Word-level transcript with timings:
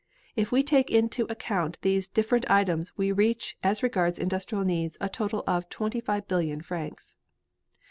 If 0.35 0.51
we 0.51 0.63
take 0.63 0.89
into 0.89 1.25
account 1.25 1.77
these 1.83 2.07
different 2.07 2.49
items 2.49 2.91
we 2.97 3.11
reach 3.11 3.55
as 3.61 3.83
regards 3.83 4.17
industrial 4.17 4.65
needs 4.65 4.97
a 4.99 5.07
total 5.07 5.43
of 5.45 5.69
25,000,000,000 5.69 6.65
francs. 6.65 7.17